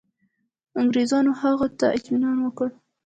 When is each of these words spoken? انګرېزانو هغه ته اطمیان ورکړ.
انګرېزانو 0.79 1.31
هغه 1.41 1.67
ته 1.79 1.85
اطمیان 1.97 2.37
ورکړ. 2.39 2.69